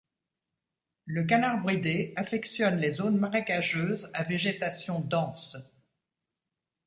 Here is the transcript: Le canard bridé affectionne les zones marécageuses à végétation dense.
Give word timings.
Le 1.05 1.25
canard 1.25 1.61
bridé 1.61 2.11
affectionne 2.15 2.77
les 2.79 2.93
zones 2.93 3.19
marécageuses 3.19 4.09
à 4.15 4.23
végétation 4.23 4.99
dense. 4.99 5.57